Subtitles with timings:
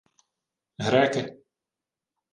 [0.85, 1.21] —Греки.